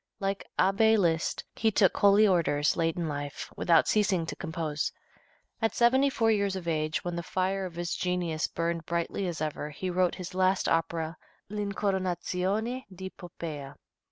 Like 0.19 0.47
Abbé 0.57 0.97
Liszt, 0.97 1.43
he 1.55 1.69
took 1.69 1.95
holy 1.97 2.27
orders 2.27 2.75
late 2.75 2.97
in 2.97 3.07
life, 3.07 3.53
without 3.55 3.87
ceasing 3.87 4.25
to 4.25 4.35
compose. 4.35 4.91
At 5.61 5.75
seventy 5.75 6.09
four 6.09 6.31
years 6.31 6.55
of 6.55 6.67
age, 6.67 7.03
when 7.05 7.15
the 7.15 7.21
fire 7.21 7.67
of 7.67 7.75
his 7.75 7.95
genius 7.95 8.47
burned 8.47 8.87
brightly 8.87 9.27
as 9.27 9.41
ever, 9.41 9.69
he 9.69 9.91
wrote 9.91 10.15
his 10.15 10.33
last 10.33 10.67
opera 10.67 11.17
"L'Incoronazione 11.51 12.85
di 12.91 13.11
Poppea." 13.11 13.75